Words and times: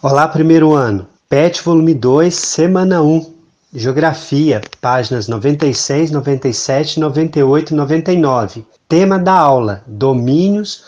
Olá, 0.00 0.28
primeiro 0.28 0.74
ano. 0.74 1.08
PET, 1.28 1.60
volume 1.60 1.92
2, 1.92 2.32
semana 2.32 3.02
1. 3.02 3.34
Geografia, 3.74 4.60
páginas 4.80 5.26
96, 5.26 6.12
97, 6.12 7.00
98 7.00 7.72
e 7.72 7.76
99. 7.76 8.64
Tema 8.88 9.18
da 9.18 9.32
aula: 9.32 9.82
Domínios 9.88 10.84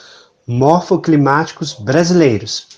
morfoclimáticos 0.46 1.72
brasileiros. 1.72 2.68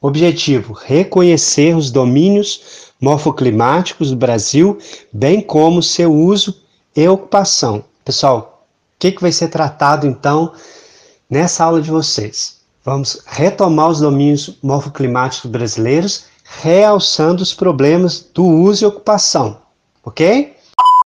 Objetivo: 0.00 0.72
reconhecer 0.72 1.76
os 1.76 1.92
domínios 1.92 2.90
morfoclimáticos 3.00 4.10
do 4.10 4.16
Brasil, 4.16 4.76
bem 5.12 5.40
como 5.40 5.84
seu 5.84 6.12
uso 6.12 6.60
e 6.96 7.06
ocupação. 7.06 7.84
Pessoal, 8.04 8.66
o 8.96 8.98
que, 8.98 9.12
que 9.12 9.22
vai 9.22 9.30
ser 9.30 9.46
tratado 9.46 10.04
então 10.04 10.52
nessa 11.30 11.62
aula 11.62 11.80
de 11.80 11.92
vocês? 11.92 12.59
Vamos 12.82 13.22
retomar 13.26 13.88
os 13.88 14.00
domínios 14.00 14.58
morfoclimáticos 14.62 15.50
brasileiros, 15.50 16.26
realçando 16.62 17.42
os 17.42 17.52
problemas 17.52 18.20
do 18.32 18.44
uso 18.44 18.84
e 18.84 18.86
ocupação, 18.86 19.60
ok? 20.02 20.56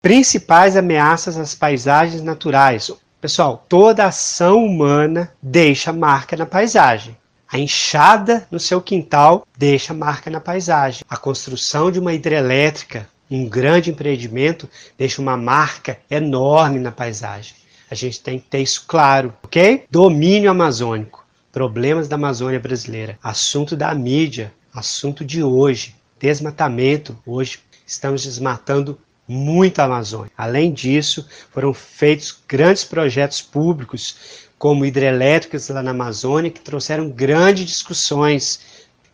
Principais 0.01 0.75
ameaças 0.75 1.37
às 1.37 1.55
paisagens 1.55 2.21
naturais. 2.21 2.91
Pessoal, 3.21 3.65
toda 3.69 4.05
ação 4.05 4.65
humana 4.65 5.31
deixa 5.41 5.93
marca 5.93 6.35
na 6.35 6.45
paisagem. 6.45 7.15
A 7.49 7.57
enxada 7.57 8.45
no 8.51 8.59
seu 8.59 8.81
quintal 8.81 9.45
deixa 9.57 9.93
marca 9.93 10.29
na 10.29 10.41
paisagem. 10.41 11.03
A 11.09 11.15
construção 11.15 11.89
de 11.89 11.99
uma 11.99 12.13
hidrelétrica, 12.13 13.07
um 13.29 13.47
grande 13.47 13.89
empreendimento, 13.89 14.69
deixa 14.97 15.21
uma 15.21 15.37
marca 15.37 15.97
enorme 16.09 16.79
na 16.79 16.91
paisagem. 16.91 17.55
A 17.89 17.95
gente 17.95 18.19
tem 18.21 18.39
que 18.39 18.47
ter 18.47 18.59
isso 18.59 18.83
claro, 18.87 19.33
ok? 19.43 19.85
Domínio 19.89 20.51
amazônico. 20.51 21.20
Problemas 21.51 22.07
da 22.07 22.15
Amazônia 22.15 22.61
brasileira. 22.61 23.19
Assunto 23.21 23.75
da 23.75 23.93
mídia, 23.93 24.53
assunto 24.73 25.25
de 25.25 25.43
hoje. 25.43 25.93
Desmatamento. 26.17 27.17
Hoje 27.25 27.59
estamos 27.85 28.23
desmatando 28.23 28.97
muito 29.27 29.79
a 29.79 29.83
Amazônia. 29.83 30.31
Além 30.37 30.71
disso, 30.71 31.27
foram 31.51 31.73
feitos 31.73 32.41
grandes 32.47 32.85
projetos 32.85 33.41
públicos, 33.41 34.47
como 34.57 34.85
hidrelétricas 34.85 35.67
lá 35.67 35.83
na 35.83 35.91
Amazônia, 35.91 36.51
que 36.51 36.61
trouxeram 36.61 37.09
grandes 37.09 37.65
discussões. 37.65 38.61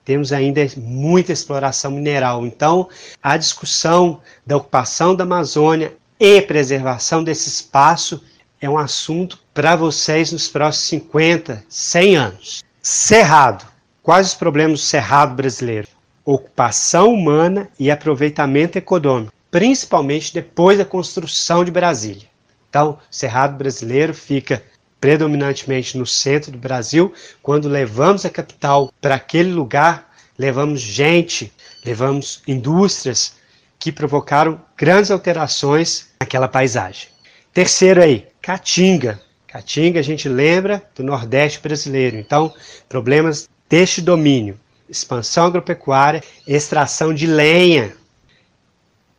Temos 0.06 0.32
ainda 0.32 0.62
muita 0.78 1.34
exploração 1.34 1.90
mineral. 1.90 2.46
Então, 2.46 2.88
a 3.22 3.36
discussão 3.36 4.22
da 4.46 4.58
ocupação 4.58 5.16
da 5.16 5.24
Amazônia 5.24 5.92
e 6.20 6.40
preservação 6.44 7.24
desse 7.24 7.50
espaço 7.50 8.22
é 8.62 8.70
um 8.70 8.78
assunto 8.78 9.40
para 9.54 9.76
vocês 9.76 10.32
nos 10.32 10.48
próximos 10.48 10.88
50, 10.88 11.64
100 11.70 12.16
anos. 12.16 12.64
Cerrado. 12.82 13.66
Quais 14.02 14.28
os 14.28 14.34
problemas 14.34 14.80
do 14.80 14.86
cerrado 14.86 15.36
brasileiro? 15.36 15.88
Ocupação 16.26 17.14
humana 17.14 17.70
e 17.80 17.92
aproveitamento 17.92 18.78
econômico, 18.78 19.34
principalmente 19.52 20.34
depois 20.34 20.78
da 20.78 20.86
construção 20.86 21.64
de 21.64 21.72
Brasília. 21.72 22.28
Então, 22.70 22.98
cerrado 23.10 23.58
brasileiro 23.58 24.14
fica 24.14 24.64
predominantemente 25.00 25.98
no 25.98 26.06
centro 26.06 26.52
do 26.52 26.58
Brasil. 26.58 27.14
Quando 27.42 27.70
levamos 27.70 28.26
a 28.26 28.30
capital 28.30 28.92
para 29.00 29.16
aquele 29.16 29.52
lugar, 29.52 30.14
levamos 30.38 30.82
gente, 30.82 31.52
levamos 31.86 32.42
indústrias 32.48 33.36
que 33.80 33.92
provocaram 33.92 34.60
grandes 34.76 35.12
alterações 35.12 36.08
naquela 36.20 36.48
paisagem. 36.48 37.10
Terceiro 37.54 38.02
aí, 38.02 38.28
Caatinga. 38.48 39.20
Caatinga 39.46 40.00
a 40.00 40.02
gente 40.02 40.30
lembra 40.30 40.82
do 40.96 41.04
Nordeste 41.04 41.60
brasileiro. 41.60 42.16
Então, 42.16 42.54
problemas 42.88 43.50
deste 43.68 44.02
domínio: 44.02 44.58
expansão 44.88 45.48
agropecuária, 45.48 46.24
extração 46.48 47.14
de 47.14 47.28
lenha, 47.28 47.94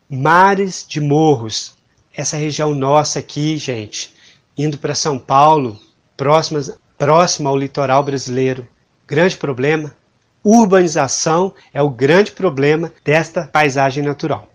mares 0.09 0.83
de 0.89 0.99
morros. 0.99 1.77
Essa 2.11 2.37
região 2.37 2.73
nossa 2.73 3.19
aqui, 3.19 3.55
gente, 3.55 4.15
indo 4.57 4.79
para 4.79 4.95
São 4.95 5.19
Paulo, 5.19 5.79
próximas, 6.17 6.75
próxima 6.97 7.51
ao 7.51 7.57
litoral 7.57 8.01
brasileiro. 8.01 8.67
Grande 9.05 9.37
problema. 9.37 9.95
Urbanização 10.43 11.53
é 11.71 11.83
o 11.83 11.89
grande 11.89 12.31
problema 12.31 12.91
desta 13.05 13.45
paisagem 13.45 14.03
natural. 14.03 14.49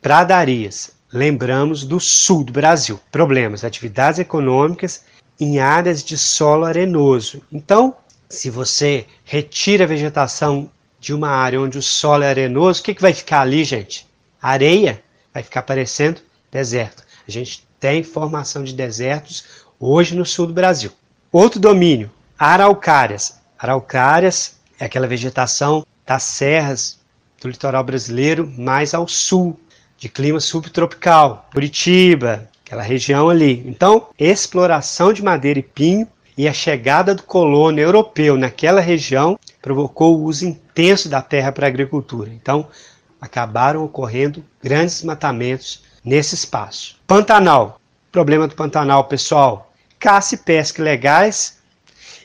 Pradarias 0.00 0.95
lembramos 1.12 1.84
do 1.84 2.00
sul 2.00 2.44
do 2.44 2.52
Brasil. 2.52 3.00
Problemas, 3.10 3.64
atividades 3.64 4.18
econômicas 4.18 5.04
em 5.38 5.58
áreas 5.58 6.02
de 6.02 6.16
solo 6.16 6.64
arenoso. 6.64 7.42
Então, 7.52 7.96
se 8.28 8.50
você 8.50 9.06
retira 9.24 9.84
a 9.84 9.86
vegetação 9.88 10.70
de 10.98 11.14
uma 11.14 11.28
área 11.28 11.60
onde 11.60 11.78
o 11.78 11.82
solo 11.82 12.24
é 12.24 12.28
arenoso, 12.28 12.80
o 12.80 12.84
que, 12.84 12.94
que 12.94 13.02
vai 13.02 13.12
ficar 13.12 13.42
ali, 13.42 13.64
gente? 13.64 14.06
Areia 14.40 15.02
vai 15.32 15.42
ficar 15.42 15.62
parecendo 15.62 16.20
deserto. 16.50 17.04
A 17.26 17.30
gente 17.30 17.66
tem 17.78 18.02
formação 18.02 18.64
de 18.64 18.72
desertos 18.72 19.44
hoje 19.78 20.16
no 20.16 20.24
sul 20.24 20.46
do 20.46 20.54
Brasil. 20.54 20.90
Outro 21.30 21.60
domínio, 21.60 22.10
araucárias. 22.38 23.38
Araucárias 23.58 24.56
é 24.78 24.84
aquela 24.84 25.06
vegetação 25.06 25.86
das 26.06 26.22
serras 26.22 26.98
do 27.40 27.48
litoral 27.48 27.84
brasileiro 27.84 28.50
mais 28.56 28.94
ao 28.94 29.06
sul, 29.06 29.58
de 29.98 30.08
clima 30.08 30.40
subtropical, 30.40 31.48
Curitiba, 31.52 32.48
aquela 32.64 32.82
região 32.82 33.28
ali. 33.28 33.62
Então, 33.66 34.08
exploração 34.18 35.12
de 35.12 35.22
madeira 35.22 35.58
e 35.58 35.62
pinho 35.62 36.08
e 36.36 36.46
a 36.46 36.52
chegada 36.52 37.14
do 37.14 37.22
colono 37.22 37.78
europeu 37.78 38.36
naquela 38.36 38.80
região 38.80 39.38
provocou 39.62 40.16
o 40.16 40.24
uso 40.24 40.46
intenso 40.46 41.08
da 41.08 41.22
terra 41.22 41.50
para 41.50 41.66
a 41.66 41.68
agricultura. 41.68 42.30
Então, 42.30 42.68
acabaram 43.20 43.84
ocorrendo 43.84 44.44
grandes 44.62 44.96
desmatamentos 44.96 45.82
nesse 46.04 46.34
espaço. 46.34 46.96
Pantanal. 47.06 47.80
Problema 48.12 48.46
do 48.46 48.54
Pantanal, 48.54 49.04
pessoal. 49.04 49.72
Caça 49.98 50.34
e 50.34 50.38
pesca 50.38 50.80
ilegais 50.80 51.58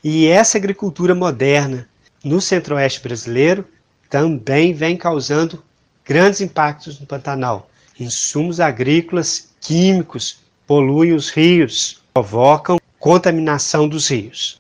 e 0.04 0.28
essa 0.28 0.58
agricultura 0.58 1.16
moderna 1.16 1.88
no 2.24 2.42
centro-oeste 2.42 3.02
brasileiro 3.02 3.66
também 4.10 4.74
vem 4.74 4.98
causando 4.98 5.64
grandes 6.12 6.42
impactos 6.42 7.00
no 7.00 7.06
Pantanal. 7.06 7.70
Insumos 7.98 8.60
agrícolas 8.60 9.48
químicos 9.62 10.42
poluem 10.68 11.14
os 11.14 11.30
rios, 11.30 12.02
provocam 12.14 12.82
contaminação 13.00 13.88
dos 13.88 14.10
rios. 14.10 14.60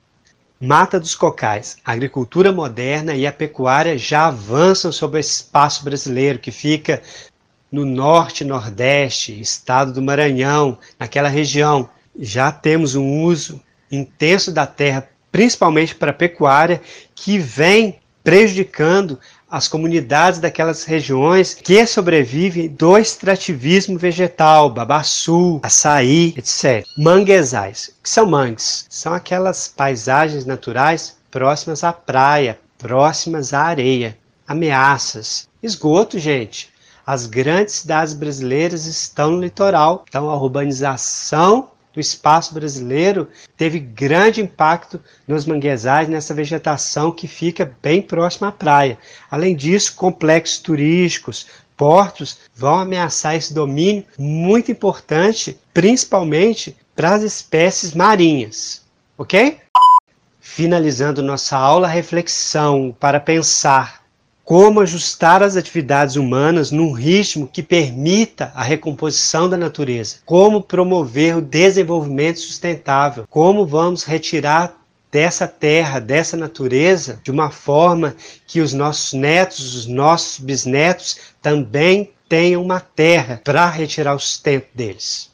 Mata 0.61 0.97
dos 0.97 1.13
cocais. 1.13 1.75
A 1.84 1.91
agricultura 1.91 2.53
moderna 2.53 3.16
e 3.16 3.28
a 3.28 3.34
pecuária 3.34 3.97
já 3.97 4.28
avançam 4.28 4.94
sobre 4.94 5.17
o 5.17 5.19
espaço 5.19 5.84
brasileiro 5.84 6.40
que 6.40 6.51
fica 6.51 7.01
no 7.69 7.84
norte 7.84 8.45
nordeste, 8.45 9.38
estado 9.38 9.91
do 9.91 10.01
Maranhão, 10.01 10.78
naquela 10.97 11.28
região. 11.28 11.90
Já 12.17 12.50
temos 12.50 12.95
um 12.95 13.23
uso 13.23 13.59
intenso 13.91 14.53
da 14.53 14.66
terra, 14.66 15.06
principalmente 15.29 15.95
para 15.95 16.11
a 16.11 16.13
pecuária, 16.13 16.81
que 17.13 17.38
vem 17.38 18.00
prejudicando 18.23 19.19
as 19.51 19.67
comunidades 19.67 20.39
daquelas 20.39 20.85
regiões 20.85 21.53
que 21.53 21.85
sobrevivem 21.85 22.69
do 22.69 22.97
extrativismo 22.97 23.97
vegetal, 24.00 24.69
babaçu, 24.69 25.59
açaí, 25.62 26.34
etc. 26.38 26.85
Manguezais. 26.97 27.94
Que 28.01 28.09
são 28.09 28.25
mangues? 28.25 28.85
São 28.90 29.13
aquelas 29.13 29.67
paisagens 29.67 30.45
naturais 30.45 31.17
próximas 31.29 31.84
à 31.84 31.91
praia, 31.91 32.57
próximas 32.78 33.53
à 33.53 33.63
areia. 33.63 34.17
Ameaças. 34.47 35.50
Esgoto, 35.61 36.17
gente. 36.17 36.69
As 37.06 37.25
grandes 37.25 37.75
cidades 37.75 38.13
brasileiras 38.13 38.85
estão 38.85 39.31
no 39.31 39.41
litoral, 39.41 40.06
então 40.07 40.29
a 40.29 40.35
urbanização 40.35 41.71
do 41.94 42.00
espaço 42.00 42.53
brasileiro 42.53 43.28
teve 43.57 43.79
grande 43.79 44.41
impacto 44.41 45.00
nos 45.28 45.46
manguezais, 45.46 46.08
nessa 46.08 46.34
vegetação 46.34 47.11
que 47.11 47.28
fica 47.28 47.76
bem 47.82 48.02
próxima 48.02 48.47
à 48.47 48.52
praia. 48.52 48.97
Além 49.29 49.55
disso, 49.55 49.96
complexos 49.96 50.59
turísticos, 50.59 51.47
portos 51.76 52.38
vão 52.55 52.76
ameaçar 52.76 53.35
esse 53.35 53.53
domínio 53.53 54.05
muito 54.17 54.72
importante, 54.72 55.58
principalmente 55.73 56.76
para 56.96 57.16
as 57.16 57.23
espécies 57.23 57.93
marinhas. 57.93 58.82
Ok? 59.17 59.59
Finalizando 60.40 61.22
nossa 61.22 61.58
aula, 61.58 61.88
reflexão 61.88 62.96
para 62.99 63.20
pensar 63.20 64.01
como 64.43 64.82
ajustar 64.82 65.41
as 65.43 65.55
atividades 65.55 66.16
humanas 66.16 66.72
num 66.72 66.91
ritmo 66.91 67.47
que 67.47 67.64
permita 67.64 68.52
a 68.55 68.64
recomposição 68.64 69.49
da 69.49 69.58
natureza, 69.58 70.17
como 70.26 70.61
promover 70.61 71.38
o 71.38 71.41
desenvolvimento 71.41 72.40
sustentável, 72.40 73.26
como 73.29 73.66
vamos 73.66 74.03
retirar 74.03 74.76
dessa 75.11 75.47
terra, 75.47 75.99
dessa 75.99 76.38
natureza, 76.38 77.20
de 77.23 77.32
uma 77.32 77.52
forma 77.52 78.16
que 78.47 78.61
os 78.61 78.73
nossos 78.73 79.14
netos, 79.14 79.76
os 79.76 79.85
nossos 79.85 80.40
bisnetos 80.40 81.17
também 81.41 82.11
tenham 82.29 82.64
uma 82.64 82.79
terra 82.79 83.41
para 83.43 83.70
retirar 83.70 84.16
o 84.16 84.20
sustento 84.20 84.67
deles. 84.73 85.30